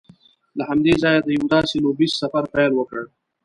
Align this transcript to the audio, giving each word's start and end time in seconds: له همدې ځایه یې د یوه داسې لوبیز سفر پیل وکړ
له 0.57 0.63
همدې 0.69 0.93
ځایه 1.01 1.19
یې 1.21 1.25
د 1.25 1.27
یوه 1.35 1.47
داسې 1.55 1.75
لوبیز 1.83 2.11
سفر 2.21 2.43
پیل 2.53 2.71
وکړ 2.75 3.03